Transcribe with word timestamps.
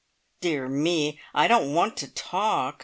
"Dear 0.39 0.67
me! 0.67 1.19
I 1.31 1.47
don't 1.47 1.75
want 1.75 1.95
to 1.97 2.11
talk! 2.11 2.79